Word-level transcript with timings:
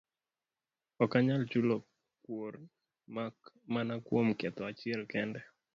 Ok 1.03 1.11
anyal 1.17 1.43
chulo 1.51 1.75
kuor, 2.23 2.53
mak 3.15 3.35
mana 3.73 3.93
kuom 4.07 4.27
ketho 4.39 4.61
achiel 4.69 5.01
kende. 5.13 5.39